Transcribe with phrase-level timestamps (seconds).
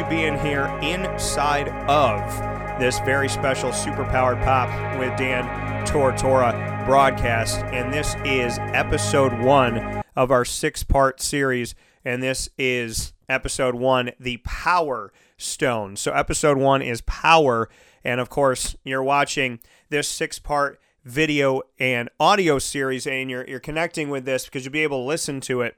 [0.00, 4.68] you being here inside of this very special Superpowered Pop
[4.98, 5.44] with Dan
[5.86, 7.58] Tortora broadcast.
[7.64, 11.74] And this is episode one of our six part series.
[12.02, 15.96] And this is episode one, The Power Stone.
[15.96, 17.68] So, episode one is Power.
[18.02, 23.60] And of course, you're watching this six part video and audio series, and you're, you're
[23.60, 25.76] connecting with this because you'll be able to listen to it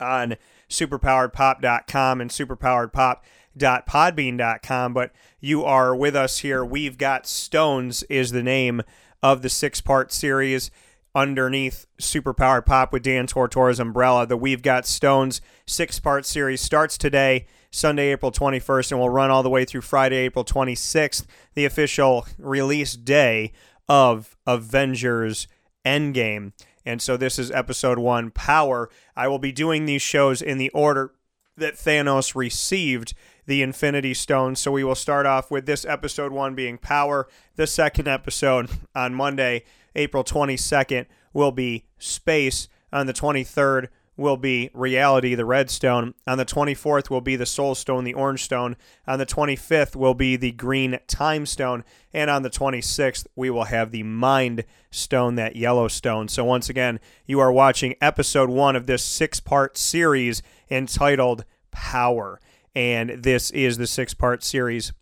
[0.00, 0.36] on
[0.72, 4.94] superpoweredpop.com and superpoweredpop.podbean.com.
[4.94, 6.64] But you are with us here.
[6.64, 8.82] We've Got Stones is the name
[9.22, 10.70] of the six part series
[11.14, 14.26] underneath Superpowered Pop with Dan Tortora's umbrella.
[14.26, 19.30] The We've Got Stones six part series starts today, Sunday, April 21st, and will run
[19.30, 23.52] all the way through Friday, April 26th, the official release day
[23.88, 25.46] of Avengers
[25.84, 26.52] Endgame.
[26.84, 28.90] And so this is episode one, Power.
[29.16, 31.12] I will be doing these shows in the order
[31.56, 33.14] that Thanos received
[33.46, 34.60] the Infinity Stones.
[34.60, 37.28] So we will start off with this episode one being Power.
[37.56, 42.68] The second episode on Monday, April 22nd, will be Space.
[42.94, 46.14] On the 23rd, will be Reality, the red stone.
[46.26, 48.76] On the 24th will be the Soul Stone, the orange stone.
[49.06, 51.84] On the 25th will be the green time stone.
[52.12, 56.28] And on the 26th, we will have the Mind Stone, that yellow stone.
[56.28, 62.40] So, once again, you are watching episode one of this six part series entitled Power.
[62.74, 64.92] And this is the six part series.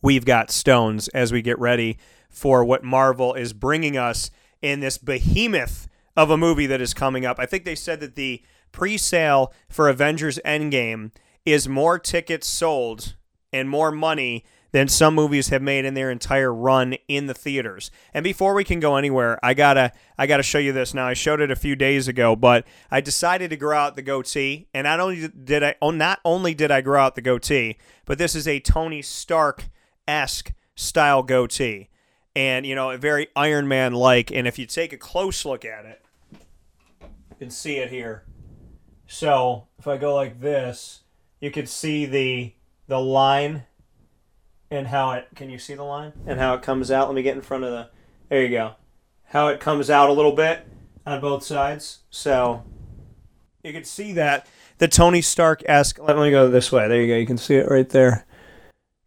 [0.00, 4.30] We've got stones as we get ready for what Marvel is bringing us
[4.62, 7.38] in this behemoth of a movie that is coming up.
[7.38, 11.10] I think they said that the pre sale for Avengers Endgame
[11.44, 13.14] is more tickets sold
[13.52, 17.90] and more money than some movies have made in their entire run in the theaters.
[18.12, 21.06] And before we can go anywhere, I gotta I gotta show you this now.
[21.06, 24.68] I showed it a few days ago, but I decided to grow out the goatee,
[24.74, 27.76] and not only did I oh, not only did I grow out the goatee,
[28.06, 29.68] but this is a Tony Stark
[30.08, 31.90] esque style goatee.
[32.34, 34.30] And you know, a very Iron Man like.
[34.30, 36.02] And if you take a close look at it,
[37.42, 38.22] can see it here.
[39.08, 41.00] So if I go like this,
[41.40, 42.52] you can see the
[42.86, 43.64] the line
[44.70, 46.12] and how it can you see the line?
[46.24, 47.08] And how it comes out.
[47.08, 47.88] Let me get in front of the
[48.28, 48.74] there you go.
[49.24, 50.68] How it comes out a little bit
[51.04, 52.04] on both sides.
[52.10, 52.62] So
[53.64, 54.46] you can see that
[54.78, 56.86] the tony stark-esque let me go this way.
[56.86, 57.18] There you go.
[57.18, 58.24] You can see it right there.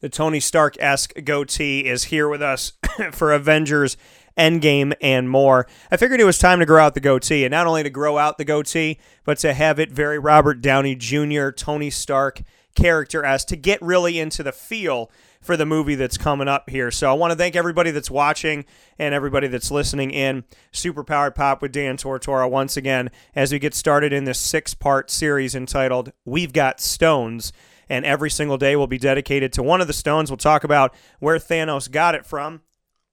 [0.01, 2.73] The tony stark-esque goatee is here with us
[3.13, 3.95] for avengers
[4.37, 7.67] endgame and more i figured it was time to grow out the goatee and not
[7.67, 11.89] only to grow out the goatee but to have it very robert downey jr tony
[11.89, 12.41] stark
[12.75, 15.09] character as to get really into the feel
[15.45, 16.91] for the movie that's coming up here.
[16.91, 18.65] So I want to thank everybody that's watching
[18.97, 20.43] and everybody that's listening in.
[20.73, 25.09] Superpowered Pop with Dan Tortora once again as we get started in this six part
[25.09, 27.53] series entitled We've Got Stones.
[27.87, 30.31] And every single day will be dedicated to one of the stones.
[30.31, 32.61] We'll talk about where Thanos got it from,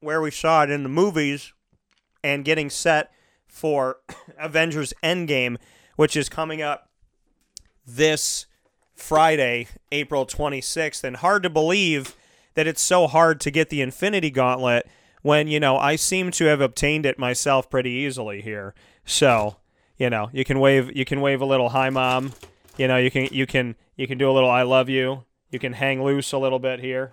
[0.03, 1.53] where we saw it in the movies,
[2.23, 3.11] and getting set
[3.47, 3.99] for
[4.39, 5.57] Avengers Endgame,
[5.97, 6.89] which is coming up
[7.87, 8.47] this
[8.95, 11.05] Friday, April 26th.
[11.05, 12.15] And hard to believe
[12.55, 14.89] that it's so hard to get the Infinity Gauntlet
[15.23, 18.75] when, you know, I seem to have obtained it myself pretty easily here.
[19.05, 19.57] So,
[19.97, 22.33] you know, you can wave you can wave a little hi mom.
[22.77, 25.25] You know, you can you can you can do a little I love you.
[25.51, 27.13] You can hang loose a little bit here.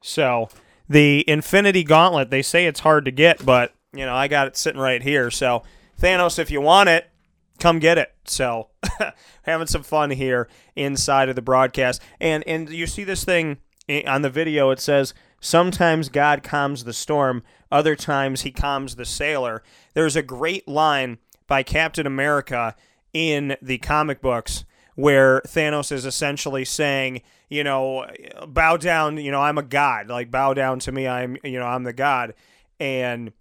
[0.00, 0.48] So,
[0.88, 4.56] the Infinity Gauntlet, they say it's hard to get, but, you know, I got it
[4.56, 5.30] sitting right here.
[5.30, 5.62] So,
[6.00, 7.10] Thanos, if you want it,
[7.58, 8.12] come get it.
[8.24, 8.68] So,
[9.42, 12.02] having some fun here inside of the broadcast.
[12.20, 13.58] And and you see this thing
[14.06, 19.04] on the video it says sometimes God calms the storm, other times he calms the
[19.04, 19.62] sailor.
[19.94, 22.74] There's a great line by Captain America
[23.12, 28.06] in the comic books where Thanos is essentially saying, you know,
[28.46, 31.66] bow down, you know, I'm a god, like bow down to me, I'm, you know,
[31.66, 32.34] I'm the god.
[32.78, 33.32] And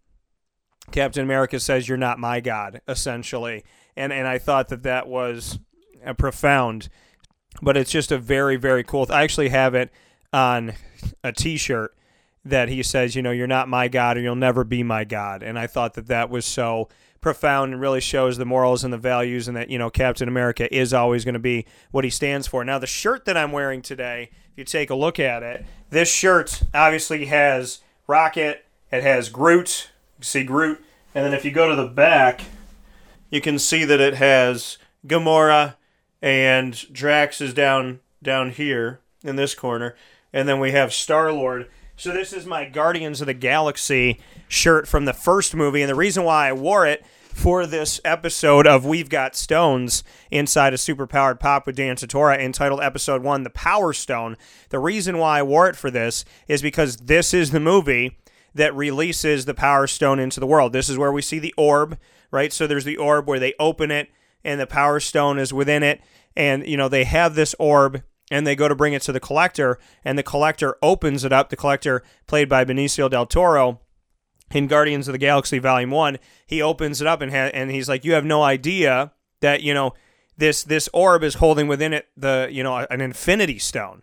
[0.91, 3.63] Captain America says you're not my god, essentially.
[3.95, 5.59] And and I thought that that was
[6.03, 6.89] a profound
[7.61, 9.05] but it's just a very very cool.
[9.09, 9.91] I actually have it
[10.31, 10.73] on
[11.23, 11.95] a T-shirt
[12.45, 15.44] that he says, you know, you're not my God or you'll never be my God.
[15.44, 16.89] And I thought that that was so
[17.23, 20.71] profound and really shows the morals and the values and that, you know, Captain America
[20.73, 22.63] is always going to be what he stands for.
[22.63, 26.13] Now, the shirt that I'm wearing today, if you take a look at it, this
[26.13, 29.89] shirt obviously has Rocket, it has Groot,
[30.19, 30.83] you see Groot,
[31.15, 32.41] and then if you go to the back,
[33.31, 34.77] you can see that it has
[35.07, 35.75] Gamora
[36.21, 39.95] and Drax is down down here in this corner
[40.33, 41.69] and then we have Star Lord.
[41.95, 45.95] So this is my Guardians of the Galaxy shirt from the first movie, and the
[45.95, 51.39] reason why I wore it for this episode of We've Got Stones inside a superpowered
[51.39, 54.37] pop with Dan Tortora entitled Episode 1 The Power Stone.
[54.69, 58.17] The reason why I wore it for this is because this is the movie
[58.55, 60.73] that releases the Power Stone into the world.
[60.73, 61.99] This is where we see the orb,
[62.31, 62.51] right?
[62.51, 64.09] So there's the orb where they open it
[64.43, 66.01] and the Power Stone is within it.
[66.35, 68.01] And, you know, they have this orb
[68.33, 71.51] and they go to bring it to the collector, and the collector opens it up.
[71.51, 73.80] The collector, played by Benicio del Toro,
[74.51, 77.88] in Guardians of the Galaxy Volume One, he opens it up and ha- and he's
[77.88, 79.94] like, "You have no idea that you know
[80.35, 84.01] this this orb is holding within it the you know an Infinity Stone."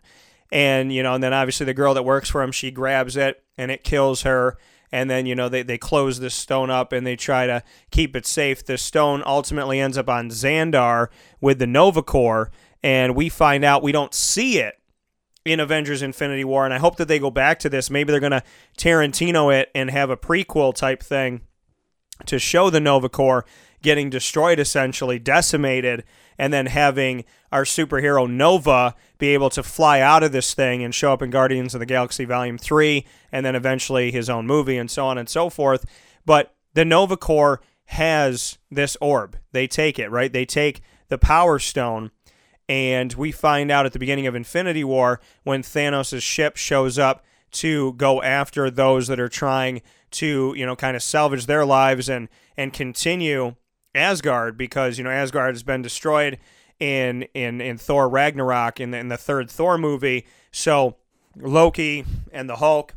[0.49, 3.43] And you know, and then obviously the girl that works for him, she grabs it
[3.57, 4.57] and it kills her.
[4.93, 8.15] And then you know they they close this stone up and they try to keep
[8.15, 8.65] it safe.
[8.65, 11.07] The stone ultimately ends up on Xandar
[11.39, 12.51] with the Nova Corps,
[12.83, 14.75] and we find out we don't see it
[15.45, 16.65] in Avengers Infinity War.
[16.65, 17.89] And I hope that they go back to this.
[17.89, 18.43] Maybe they're going to
[18.77, 21.41] Tarantino it and have a prequel type thing
[22.25, 23.45] to show the Nova Corps
[23.81, 26.03] getting destroyed, essentially decimated,
[26.37, 30.93] and then having our superhero Nova be able to fly out of this thing and
[30.93, 34.77] show up in Guardians of the Galaxy Volume 3, and then eventually his own movie,
[34.77, 35.85] and so on and so forth.
[36.25, 39.37] But the Nova Corps has this orb.
[39.51, 40.31] They take it, right?
[40.31, 42.11] They take the Power Stone
[42.71, 47.21] and we find out at the beginning of Infinity War when Thanos' ship shows up
[47.51, 49.81] to go after those that are trying
[50.11, 53.55] to, you know, kind of salvage their lives and and continue
[53.93, 56.39] Asgard because, you know, Asgard has been destroyed
[56.79, 60.25] in in in Thor Ragnarok in the, in the third Thor movie.
[60.53, 60.95] So
[61.35, 62.95] Loki and the Hulk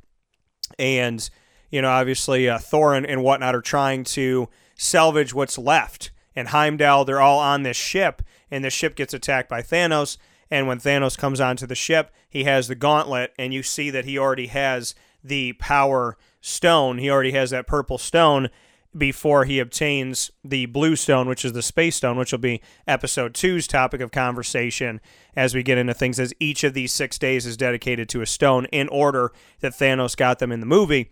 [0.78, 1.28] and
[1.70, 6.12] you know, obviously uh, Thor and, and whatnot are trying to salvage what's left.
[6.36, 10.16] And Heimdall, they're all on this ship, and the ship gets attacked by Thanos.
[10.50, 14.04] And when Thanos comes onto the ship, he has the gauntlet, and you see that
[14.04, 16.98] he already has the power stone.
[16.98, 18.50] He already has that purple stone
[18.96, 23.34] before he obtains the blue stone, which is the space stone, which will be episode
[23.34, 25.00] two's topic of conversation
[25.34, 28.26] as we get into things, as each of these six days is dedicated to a
[28.26, 31.10] stone in order that Thanos got them in the movie.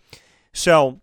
[0.52, 1.00] So,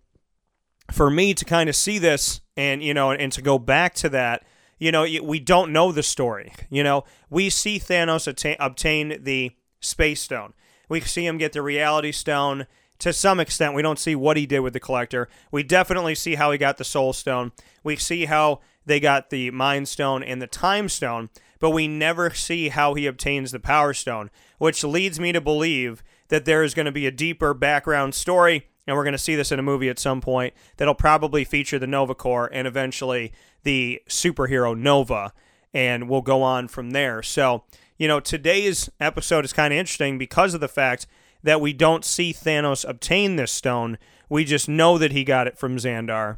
[0.91, 4.09] for me to kind of see this and, you know, and to go back to
[4.09, 4.43] that,
[4.79, 6.51] you know, we don't know the story.
[6.69, 10.53] You know, we see Thanos attain, obtain the space stone.
[10.89, 12.67] We see him get the reality stone
[12.99, 13.75] to some extent.
[13.75, 15.29] We don't see what he did with the collector.
[15.51, 17.53] We definitely see how he got the soul stone.
[17.81, 21.29] We see how they got the mind stone and the time stone,
[21.59, 26.03] but we never see how he obtains the power stone, which leads me to believe
[26.27, 29.35] that there is going to be a deeper background story and we're going to see
[29.35, 33.31] this in a movie at some point that'll probably feature the Nova Corps and eventually
[33.63, 35.33] the superhero Nova,
[35.73, 37.21] and we'll go on from there.
[37.21, 37.63] So,
[37.97, 41.05] you know, today's episode is kind of interesting because of the fact
[41.43, 43.97] that we don't see Thanos obtain this stone.
[44.29, 46.37] We just know that he got it from Xandar,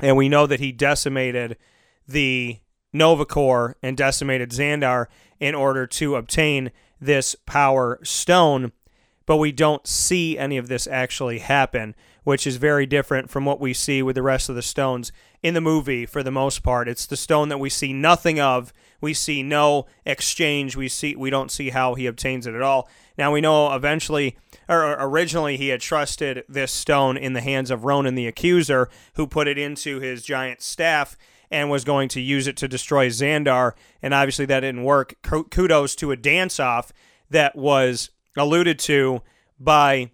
[0.00, 1.56] and we know that he decimated
[2.06, 2.60] the
[2.92, 5.06] Nova Corps and decimated Xandar
[5.38, 8.72] in order to obtain this power stone
[9.28, 11.94] but we don't see any of this actually happen,
[12.24, 15.52] which is very different from what we see with the rest of the stones in
[15.52, 16.88] the movie for the most part.
[16.88, 18.72] It's the stone that we see nothing of.
[19.02, 20.76] We see no exchange.
[20.76, 22.88] We see we don't see how he obtains it at all.
[23.18, 27.84] Now we know eventually or originally he had trusted this stone in the hands of
[27.84, 31.18] Ronan the Accuser, who put it into his giant staff
[31.50, 33.72] and was going to use it to destroy Xandar.
[34.00, 35.16] And obviously that didn't work.
[35.20, 36.94] Kudos to a dance off
[37.28, 39.22] that was alluded to
[39.58, 40.10] by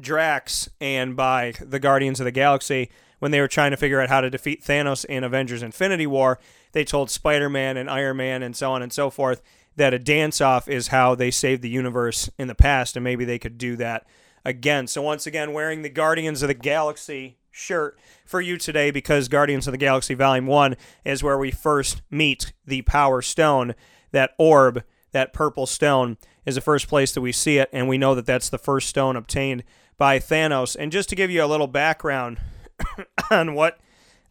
[0.00, 4.08] Drax and by the Guardians of the Galaxy when they were trying to figure out
[4.08, 6.38] how to defeat Thanos in Avengers Infinity War.
[6.72, 9.40] They told Spider Man and Iron Man and so on and so forth
[9.76, 13.24] that a dance off is how they saved the universe in the past, and maybe
[13.24, 14.06] they could do that
[14.44, 14.86] again.
[14.86, 19.66] So, once again, wearing the Guardians of the Galaxy shirt for you today because Guardians
[19.66, 23.74] of the Galaxy Volume 1 is where we first meet the Power Stone,
[24.12, 27.98] that orb, that purple stone is the first place that we see it, and we
[27.98, 29.64] know that that's the first stone obtained
[29.96, 30.76] by Thanos.
[30.78, 32.40] And just to give you a little background
[33.30, 33.78] on what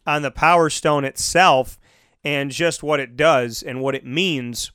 [0.06, 1.78] on the Power Stone itself
[2.22, 4.70] and just what it does and what it means,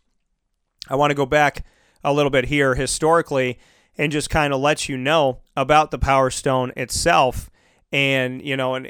[0.88, 1.65] I want to go back
[2.03, 3.60] a little bit here historically
[3.98, 7.50] and just kind of let you know about the Power Stone itself
[7.91, 8.89] and you know and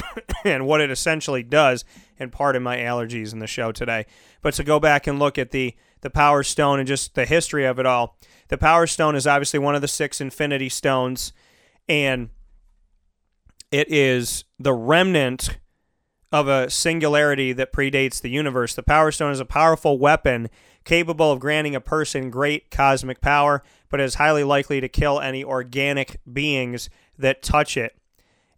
[0.44, 1.84] and what it essentially does
[2.18, 4.06] and pardon my allergies in the show today
[4.42, 7.64] but to go back and look at the the Power Stone and just the history
[7.64, 8.18] of it all.
[8.48, 11.32] The Power Stone is obviously one of the six Infinity Stones,
[11.88, 12.28] and
[13.70, 15.58] it is the remnant
[16.30, 18.74] of a singularity that predates the universe.
[18.74, 20.50] The Power Stone is a powerful weapon
[20.84, 25.44] capable of granting a person great cosmic power, but is highly likely to kill any
[25.44, 27.96] organic beings that touch it.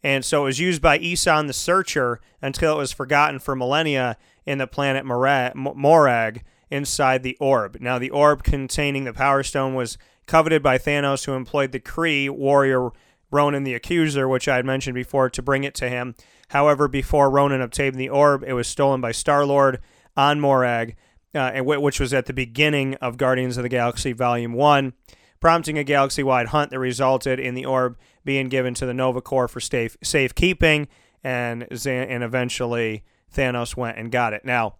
[0.04, 4.18] And so it was used by Eson the Searcher until it was forgotten for millennia
[4.44, 7.78] in the planet Morag inside the orb.
[7.80, 9.96] Now, the orb containing the Power Stone was
[10.26, 12.90] coveted by Thanos, who employed the Kree warrior
[13.30, 16.14] Ronan the Accuser, which I had mentioned before, to bring it to him.
[16.48, 19.80] However, before Ronan obtained the orb, it was stolen by Star Lord
[20.18, 20.96] on Morag,
[21.34, 24.92] uh, which was at the beginning of Guardians of the Galaxy Volume 1,
[25.40, 29.20] prompting a galaxy wide hunt that resulted in the orb being given to the Nova
[29.20, 30.88] Corps for safe safekeeping,
[31.22, 33.04] and, and eventually
[33.34, 34.44] Thanos went and got it.
[34.44, 34.76] Now,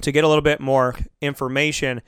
[0.00, 2.02] to get a little bit more information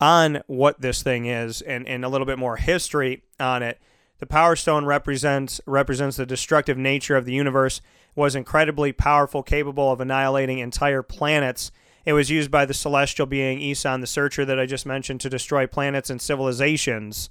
[0.00, 3.80] on what this thing is and, and a little bit more history on it,
[4.18, 7.80] the Power Stone represents represents the destructive nature of the universe,
[8.14, 11.72] was incredibly powerful, capable of annihilating entire planets.
[12.04, 15.30] It was used by the celestial being Eson the Searcher that I just mentioned to
[15.30, 17.30] destroy planets and civilizations.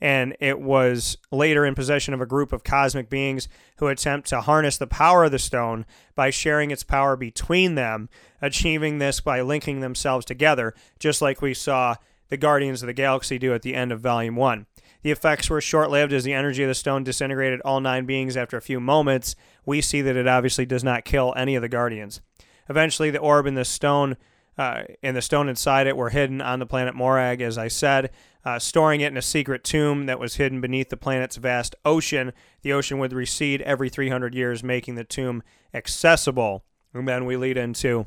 [0.00, 3.48] And it was later in possession of a group of cosmic beings
[3.78, 8.08] who attempt to harness the power of the stone by sharing its power between them,
[8.42, 11.96] achieving this by linking themselves together, just like we saw
[12.28, 14.66] the Guardians of the Galaxy do at the end of Volume 1.
[15.02, 18.36] The effects were short lived as the energy of the stone disintegrated all nine beings
[18.36, 19.36] after a few moments.
[19.66, 22.22] We see that it obviously does not kill any of the Guardians.
[22.68, 24.16] Eventually, the orb and the stone
[24.56, 28.10] uh, and the stone inside it were hidden on the planet Morag, as I said,
[28.44, 32.32] uh, storing it in a secret tomb that was hidden beneath the planet's vast ocean.
[32.62, 36.64] The ocean would recede every 300 years, making the tomb accessible.
[36.92, 38.06] And then we lead into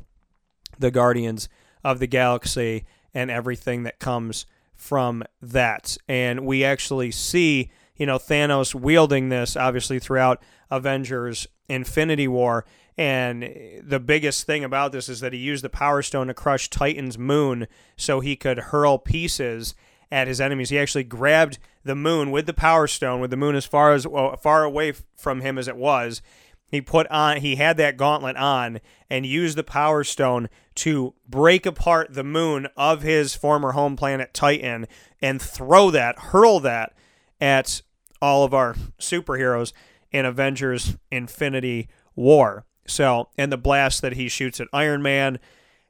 [0.78, 1.48] the Guardians
[1.82, 5.96] of the Galaxy and everything that comes from that.
[6.08, 10.40] And we actually see, you know, Thanos wielding this obviously throughout
[10.70, 12.64] Avengers Infinity War.
[12.96, 16.70] And the biggest thing about this is that he used the Power Stone to crush
[16.70, 17.66] Titan's moon
[17.96, 19.74] so he could hurl pieces
[20.10, 20.70] at his enemies.
[20.70, 24.06] He actually grabbed the moon with the Power Stone, with the moon as far as
[24.06, 26.22] well, far away from him as it was,
[26.70, 31.64] he put on he had that gauntlet on and used the power stone to break
[31.64, 34.86] apart the moon of his former home planet Titan
[35.20, 36.92] and throw that, hurl that
[37.40, 37.80] at
[38.20, 39.72] all of our superheroes
[40.12, 42.66] in Avengers Infinity War.
[42.86, 45.38] So, and the blast that he shoots at Iron Man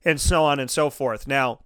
[0.04, 1.26] and so on and so forth.
[1.26, 1.60] Now,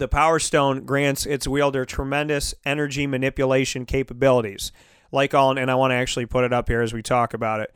[0.00, 4.72] the Power Stone grants its wielder tremendous energy manipulation capabilities.
[5.12, 7.60] Like all, and I want to actually put it up here as we talk about
[7.60, 7.74] it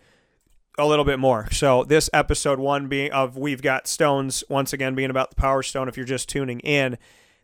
[0.79, 1.51] a little bit more.
[1.53, 5.63] So this episode one being of we've got stones once again being about the power
[5.63, 5.87] stone.
[5.87, 6.97] If you're just tuning in,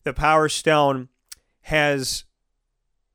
[0.05, 1.11] the power stone
[1.63, 2.25] has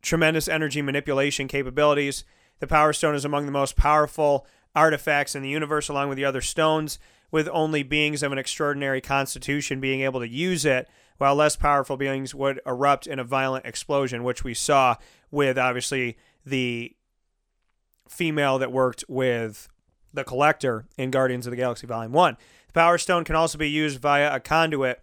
[0.04, 2.24] tremendous energy manipulation capabilities.
[2.60, 4.46] The power stone is among the most powerful
[4.76, 7.00] artifacts in the universe, along with the other stones.
[7.32, 11.98] With only beings of an extraordinary constitution being able to use it, while less powerful
[11.98, 14.96] beings would erupt in a violent explosion, which we saw
[15.32, 16.96] with obviously the
[18.08, 19.68] female that worked with
[20.14, 22.38] the Collector in Guardians of the Galaxy Volume 1.
[22.68, 25.02] The Power Stone can also be used via a conduit,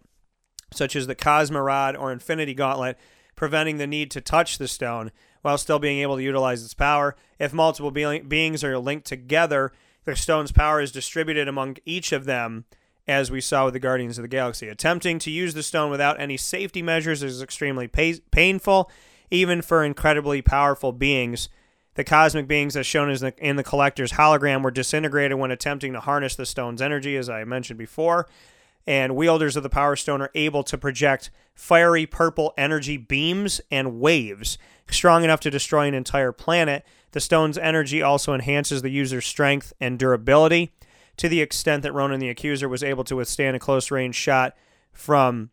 [0.71, 2.97] such as the Cosmi-Rod or Infinity Gauntlet,
[3.35, 7.15] preventing the need to touch the stone while still being able to utilize its power.
[7.39, 9.71] If multiple be- beings are linked together,
[10.05, 12.65] the stone's power is distributed among each of them,
[13.07, 14.67] as we saw with the Guardians of the Galaxy.
[14.69, 18.89] Attempting to use the stone without any safety measures is extremely painful,
[19.29, 21.49] even for incredibly powerful beings.
[21.95, 26.35] The cosmic beings, as shown in the collector's hologram, were disintegrated when attempting to harness
[26.35, 28.27] the stone's energy, as I mentioned before.
[28.87, 33.99] And wielders of the Power Stone are able to project fiery purple energy beams and
[33.99, 34.57] waves,
[34.89, 36.83] strong enough to destroy an entire planet.
[37.11, 40.71] The stone's energy also enhances the user's strength and durability
[41.17, 44.55] to the extent that Ronan the Accuser was able to withstand a close range shot
[44.91, 45.49] from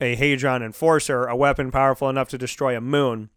[0.00, 3.30] a Hadron Enforcer, a weapon powerful enough to destroy a moon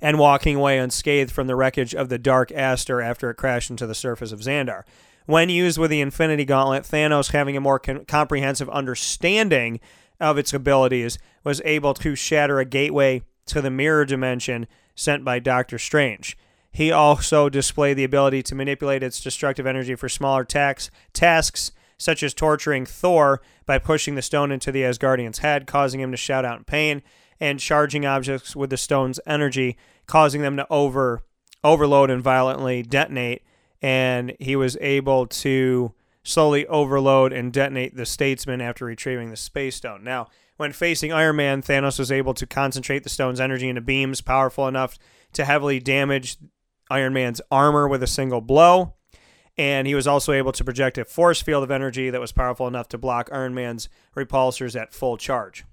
[0.00, 3.86] and walking away unscathed from the wreckage of the Dark Aster after it crashed into
[3.86, 4.84] the surface of Xandar.
[5.26, 9.80] When used with the Infinity Gauntlet, Thanos, having a more comprehensive understanding
[10.20, 15.38] of its abilities, was able to shatter a gateway to the mirror dimension sent by
[15.38, 16.36] Doctor Strange.
[16.78, 22.22] He also displayed the ability to manipulate its destructive energy for smaller tax- tasks, such
[22.22, 26.44] as torturing Thor by pushing the stone into the Asgardian's head, causing him to shout
[26.44, 27.02] out in pain
[27.40, 31.22] and charging objects with the stone's energy, causing them to over
[31.64, 33.42] overload and violently detonate.
[33.82, 39.74] And he was able to slowly overload and detonate the statesman after retrieving the space
[39.74, 40.04] stone.
[40.04, 44.20] Now, when facing Iron Man, Thanos was able to concentrate the stone's energy into beams
[44.20, 44.96] powerful enough
[45.32, 46.36] to heavily damage
[46.90, 48.94] Iron Man's armor with a single blow.
[49.56, 52.68] And he was also able to project a force field of energy that was powerful
[52.68, 55.64] enough to block Iron Man's repulsors at full charge.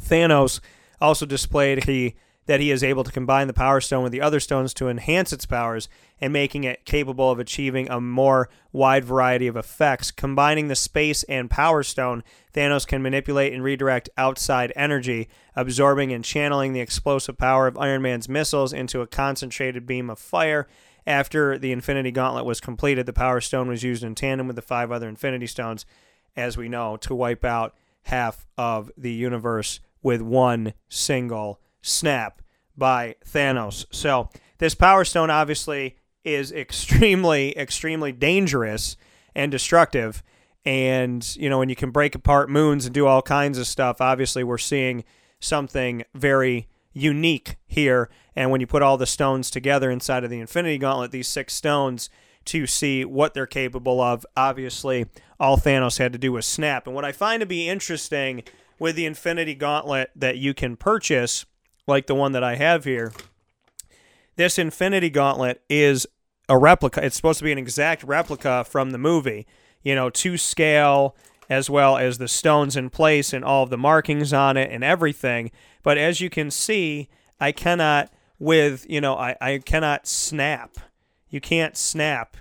[0.00, 0.60] Thanos
[1.00, 2.14] also displayed the
[2.46, 5.32] that he is able to combine the Power Stone with the other stones to enhance
[5.32, 5.88] its powers
[6.20, 10.10] and making it capable of achieving a more wide variety of effects.
[10.10, 12.22] Combining the Space and Power Stone,
[12.52, 18.02] Thanos can manipulate and redirect outside energy, absorbing and channeling the explosive power of Iron
[18.02, 20.68] Man's missiles into a concentrated beam of fire.
[21.06, 24.62] After the Infinity Gauntlet was completed, the Power Stone was used in tandem with the
[24.62, 25.84] five other Infinity Stones,
[26.36, 27.74] as we know, to wipe out
[28.04, 32.40] half of the universe with one single snap
[32.76, 33.86] by Thanos.
[33.90, 38.96] So this Power Stone obviously is extremely, extremely dangerous
[39.34, 40.22] and destructive.
[40.64, 44.00] And, you know, when you can break apart moons and do all kinds of stuff,
[44.00, 45.04] obviously we're seeing
[45.38, 48.08] something very unique here.
[48.34, 51.52] And when you put all the stones together inside of the Infinity Gauntlet, these six
[51.52, 52.08] stones,
[52.46, 55.06] to see what they're capable of, obviously
[55.40, 56.86] all Thanos had to do was snap.
[56.86, 58.42] And what I find to be interesting
[58.78, 61.46] with the Infinity Gauntlet that you can purchase
[61.86, 63.12] like the one that I have here,
[64.36, 66.06] this Infinity Gauntlet is
[66.48, 67.04] a replica.
[67.04, 69.46] It's supposed to be an exact replica from the movie,
[69.82, 71.16] you know, to scale,
[71.48, 74.82] as well as the stones in place and all of the markings on it and
[74.82, 75.50] everything.
[75.82, 80.78] But as you can see, I cannot, with, you know, I, I cannot snap.
[81.28, 82.36] You can't snap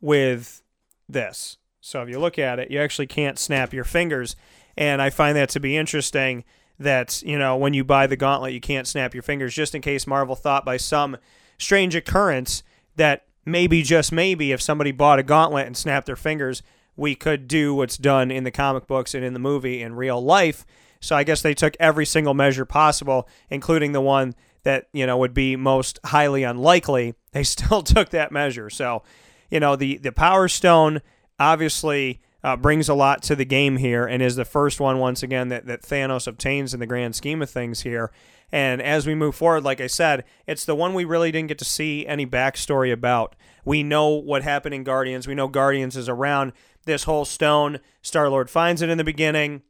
[0.00, 0.62] with
[1.08, 1.58] this.
[1.80, 4.36] So if you look at it, you actually can't snap your fingers.
[4.76, 6.44] And I find that to be interesting
[6.80, 9.82] that you know when you buy the gauntlet you can't snap your fingers just in
[9.82, 11.16] case marvel thought by some
[11.58, 12.62] strange occurrence
[12.96, 16.62] that maybe just maybe if somebody bought a gauntlet and snapped their fingers
[16.96, 20.22] we could do what's done in the comic books and in the movie in real
[20.22, 20.66] life.
[21.00, 25.16] So i guess they took every single measure possible including the one that you know
[25.16, 27.14] would be most highly unlikely.
[27.32, 28.68] They still took that measure.
[28.70, 29.02] So
[29.50, 31.00] you know the the power stone
[31.38, 35.22] obviously uh, brings a lot to the game here and is the first one, once
[35.22, 38.10] again, that, that Thanos obtains in the grand scheme of things here.
[38.52, 41.58] And as we move forward, like I said, it's the one we really didn't get
[41.58, 43.36] to see any backstory about.
[43.64, 45.28] We know what happened in Guardians.
[45.28, 46.52] We know Guardians is around
[46.84, 47.78] this whole stone.
[48.02, 49.62] Star Lord finds it in the beginning.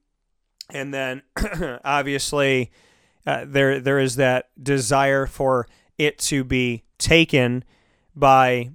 [0.71, 1.23] And then
[1.85, 2.71] obviously,
[3.27, 5.67] uh, there there is that desire for
[5.99, 7.65] it to be taken
[8.15, 8.71] by,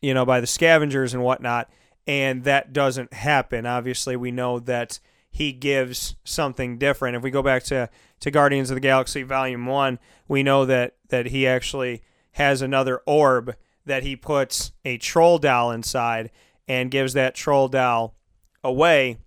[0.00, 1.68] you know, by the scavengers and whatnot
[2.06, 3.66] and that doesn't happen.
[3.66, 4.98] Obviously, we know that
[5.30, 7.16] he gives something different.
[7.16, 7.88] If we go back to,
[8.20, 13.00] to Guardians of the Galaxy Volume 1, we know that, that he actually has another
[13.06, 13.54] orb
[13.86, 16.30] that he puts a troll doll inside
[16.68, 18.14] and gives that troll doll
[18.62, 19.18] away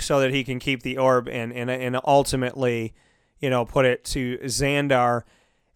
[0.00, 2.94] so that he can keep the orb and, and, and ultimately,
[3.38, 5.22] you know, put it to Xandar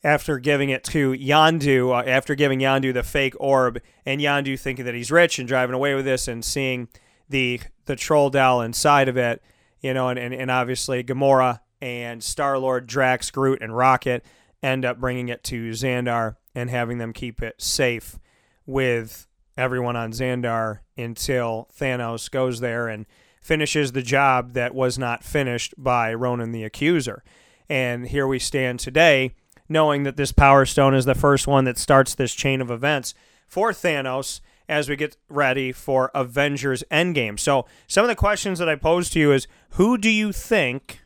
[0.04, 4.84] after giving it to Yondu, uh, after giving Yondu the fake orb, and Yondu thinking
[4.84, 6.88] that he's rich and driving away with this and seeing
[7.28, 9.42] the the troll doll inside of it,
[9.80, 14.24] you know, and, and, and obviously Gamora and Star Lord, Drax, Groot, and Rocket
[14.62, 18.18] end up bringing it to Xandar and having them keep it safe
[18.66, 23.06] with everyone on Xandar until Thanos goes there and
[23.40, 27.22] finishes the job that was not finished by Ronan the Accuser.
[27.68, 29.34] And here we stand today
[29.68, 33.14] knowing that this Power Stone is the first one that starts this chain of events
[33.46, 37.38] for Thanos as we get ready for Avengers Endgame.
[37.38, 41.00] So, some of the questions that I pose to you is who do you think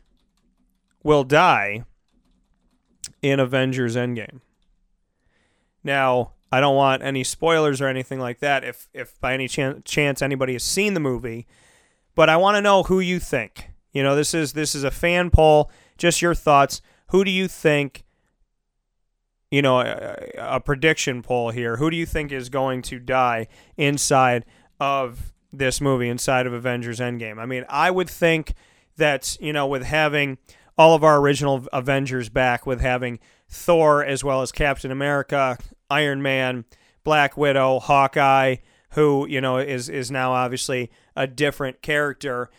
[1.01, 1.85] will die
[3.21, 4.41] in Avengers Endgame?
[5.83, 9.83] Now, I don't want any spoilers or anything like that if if by any chan-
[9.85, 11.47] chance anybody has seen the movie,
[12.15, 13.71] but I want to know who you think.
[13.91, 16.81] You know, this is this is a fan poll, just your thoughts.
[17.07, 18.03] Who do you think
[19.53, 21.77] you know, a, a, prediction poll here.
[21.77, 24.45] Who do you think is going to die inside
[24.79, 27.37] of this movie, inside of Avengers Endgame?
[27.37, 28.55] I mean, I would think
[28.97, 30.39] that, you know, with having
[30.75, 36.23] all of our original Avengers back, with having Thor as well as Captain America, Iron
[36.23, 36.65] Man,
[37.03, 38.55] Black Widow, Hawkeye,
[38.93, 42.49] who, you know, is, is now obviously a different character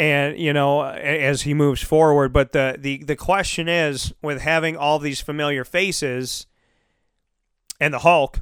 [0.00, 2.32] and you know as he moves forward.
[2.32, 6.46] But the the the question is with having all these familiar faces
[7.78, 8.40] and the Hulk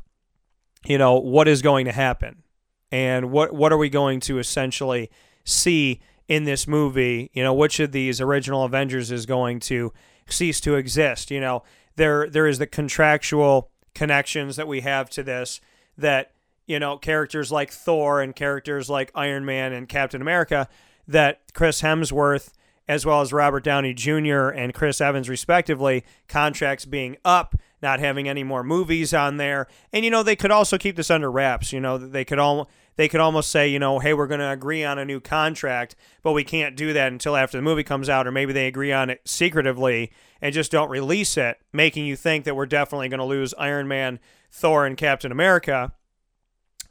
[0.85, 2.43] you know what is going to happen?
[2.91, 5.11] And what what are we going to essentially
[5.45, 7.31] see in this movie?
[7.35, 9.93] You know which of these original avengers is going to
[10.29, 11.31] cease to exist?
[11.31, 11.63] You know
[11.97, 15.61] there there is the contractual connections that we have to this
[15.97, 16.31] that
[16.67, 20.69] you know characters like Thor and characters like Iron Man and Captain America
[21.09, 22.53] that Chris Hemsworth,
[22.87, 24.49] as well as Robert Downey Jr.
[24.49, 29.67] and Chris Evans, respectively, contracts being up, not having any more movies on there.
[29.93, 31.73] And, you know, they could also keep this under wraps.
[31.73, 32.71] You know, they could all.
[32.97, 35.95] they could almost say, you know, hey, we're going to agree on a new contract,
[36.23, 38.91] but we can't do that until after the movie comes out, or maybe they agree
[38.93, 43.19] on it secretively and just don't release it, making you think that we're definitely going
[43.19, 44.19] to lose Iron Man,
[44.51, 45.93] Thor, and Captain America.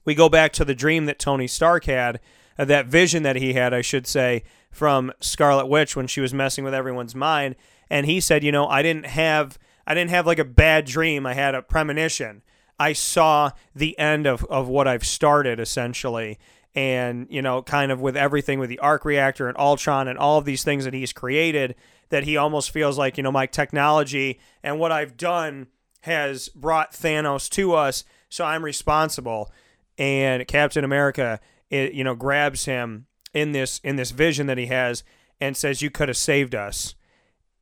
[0.06, 2.21] We go back to the dream that Tony Stark had,
[2.58, 6.34] uh, that vision that he had, I should say, from Scarlet Witch when she was
[6.34, 7.56] messing with everyone's mind,
[7.89, 11.26] and he said, you know, I didn't have I didn't have like a bad dream,
[11.26, 12.41] I had a premonition.
[12.80, 16.38] I saw the end of, of what I've started essentially.
[16.76, 20.38] And, you know, kind of with everything with the arc reactor and Ultron and all
[20.38, 21.74] of these things that he's created,
[22.10, 25.67] that he almost feels like, you know, my technology and what I've done
[26.02, 29.52] has brought Thanos to us, so I'm responsible.
[29.98, 34.67] And Captain America, it, you know, grabs him in this in this vision that he
[34.67, 35.03] has
[35.39, 36.95] and says, "You could have saved us."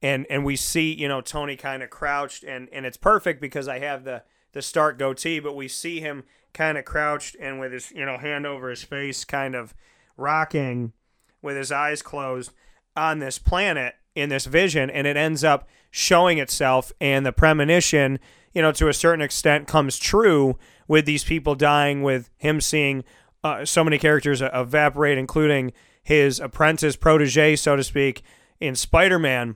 [0.02, 3.68] And and we see, you know, Tony kind of crouched, and and it's perfect because
[3.68, 7.74] I have the the Stark goatee, but we see him kind of crouched and with
[7.74, 9.74] his you know hand over his face, kind of
[10.18, 10.94] rocking
[11.42, 12.52] with his eyes closed
[12.96, 18.20] on this planet in this vision, and it ends up showing itself, and the premonition,
[18.54, 23.04] you know, to a certain extent, comes true with these people dying, with him seeing
[23.46, 28.24] uh, so many characters evaporate, including his apprentice protege, so to speak,
[28.60, 29.56] in Spider Man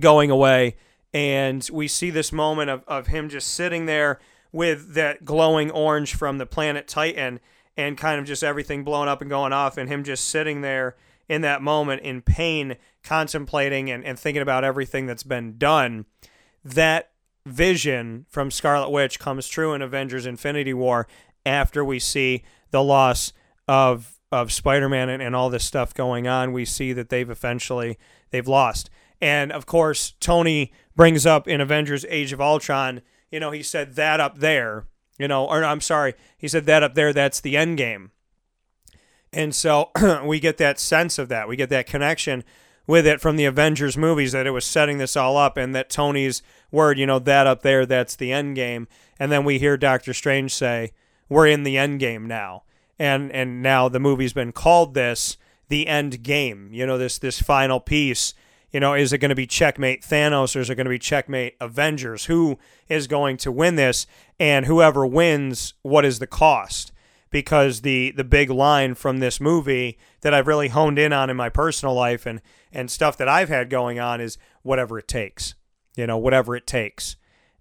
[0.00, 0.76] going away.
[1.12, 4.20] And we see this moment of, of him just sitting there
[4.52, 7.40] with that glowing orange from the planet Titan
[7.76, 10.96] and kind of just everything blowing up and going off and him just sitting there
[11.28, 16.06] in that moment in pain contemplating and, and thinking about everything that's been done.
[16.64, 17.10] That
[17.44, 21.06] vision from scarlet witch comes true in avengers infinity war
[21.44, 22.42] after we see
[22.74, 23.32] the loss
[23.66, 27.96] of of spider-man and, and all this stuff going on we see that they've eventually
[28.30, 33.50] they've lost and of course tony brings up in Avengers Age of Ultron, you know,
[33.50, 34.86] he said that up there,
[35.18, 38.10] you know, or I'm sorry, he said that up there, that's the end game.
[39.32, 39.90] And so
[40.24, 41.48] we get that sense of that.
[41.48, 42.44] We get that connection
[42.86, 45.90] with it from the Avengers movies that it was setting this all up and that
[45.90, 48.86] Tony's word, you know, that up there, that's the end game.
[49.18, 50.92] And then we hear Doctor Strange say,
[51.34, 52.62] We're in the end game now.
[52.98, 55.36] And and now the movie's been called this
[55.68, 58.34] the end game, you know, this this final piece
[58.74, 60.98] you know, is it going to be checkmate Thanos or is it going to be
[60.98, 62.24] checkmate Avengers?
[62.24, 64.04] Who is going to win this?
[64.40, 66.90] And whoever wins, what is the cost?
[67.30, 71.36] Because the the big line from this movie that I've really honed in on in
[71.36, 72.42] my personal life and
[72.72, 75.54] and stuff that I've had going on is whatever it takes.
[75.96, 77.14] You know, whatever it takes.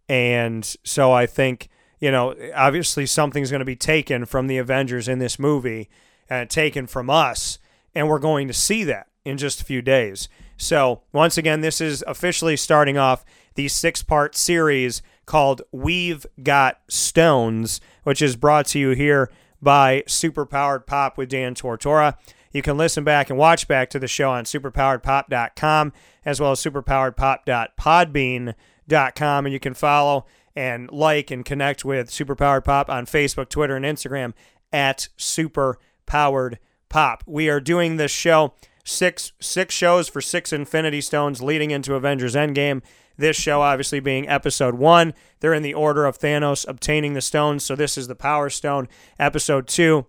[0.10, 1.70] And so I think,
[2.04, 5.90] you know, obviously something's going to be taken from the Avengers in this movie
[6.30, 7.60] and taken from us,
[7.96, 10.28] and we're going to see that in just a few days.
[10.58, 13.24] So, once again, this is officially starting off
[13.56, 20.04] the six part series called We've Got Stones, which is brought to you here by
[20.06, 22.18] Superpowered Pop with Dan Tortora.
[22.52, 25.94] You can listen back and watch back to the show on superpoweredpop.com
[26.26, 29.46] as well as superpoweredpop.podbean.com.
[29.46, 33.86] And you can follow and like and connect with Superpowered Pop on Facebook, Twitter, and
[33.86, 34.34] Instagram
[34.72, 36.58] at Superpowered
[36.90, 37.24] Pop.
[37.26, 42.36] We are doing this show six six shows for six Infinity Stones leading into Avengers
[42.36, 42.82] Endgame.
[43.18, 45.14] This show obviously being episode one.
[45.40, 48.88] They're in the order of Thanos obtaining the stones, so this is the Power Stone.
[49.20, 50.08] Episode two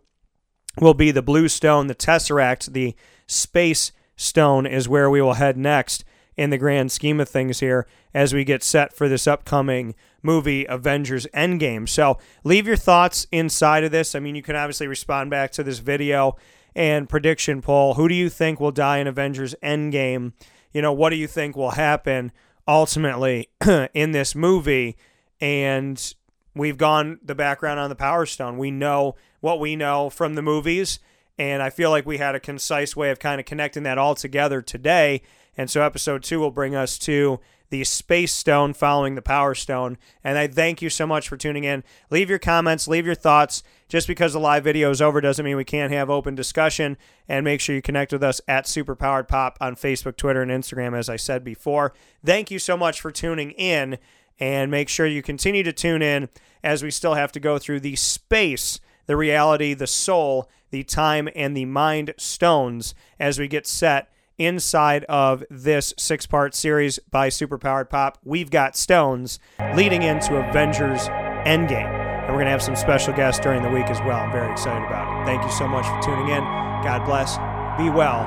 [0.80, 5.56] will be the Blue Stone, the Tesseract, the Space Stone is where we will head
[5.56, 6.04] next
[6.36, 10.64] in the grand scheme of things here as we get set for this upcoming movie,
[10.64, 11.88] Avengers Endgame.
[11.88, 14.14] So leave your thoughts inside of this.
[14.14, 16.36] I mean, you can obviously respond back to this video
[16.74, 17.94] and prediction poll.
[17.94, 20.32] Who do you think will die in Avengers Endgame?
[20.72, 22.32] You know, what do you think will happen
[22.66, 23.48] ultimately
[23.94, 24.96] in this movie?
[25.40, 26.14] And
[26.54, 28.58] we've gone the background on the Power Stone.
[28.58, 30.98] We know what we know from the movies.
[31.38, 34.14] And I feel like we had a concise way of kind of connecting that all
[34.14, 35.22] together today.
[35.56, 37.40] And so episode two will bring us to
[37.70, 39.98] the Space Stone following the Power Stone.
[40.22, 41.82] And I thank you so much for tuning in.
[42.08, 43.62] Leave your comments, leave your thoughts.
[43.88, 46.96] Just because the live video is over doesn't mean we can't have open discussion.
[47.28, 50.96] And make sure you connect with us at Superpowered Pop on Facebook, Twitter, and Instagram,
[50.96, 51.94] as I said before.
[52.24, 53.98] Thank you so much for tuning in.
[54.38, 56.28] And make sure you continue to tune in
[56.62, 61.28] as we still have to go through the space, the reality, the soul, the time,
[61.34, 67.28] and the mind stones as we get set inside of this six part series by
[67.28, 68.18] Superpowered Pop.
[68.24, 69.38] We've got Stones
[69.74, 71.08] leading into Avengers
[71.46, 71.92] Endgame.
[71.92, 74.18] And we're going to have some special guests during the week as well.
[74.18, 75.26] I'm very excited about it.
[75.26, 76.42] Thank you so much for tuning in.
[76.42, 77.36] God bless.
[77.76, 78.24] Be well.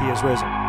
[0.00, 0.61] He is risen.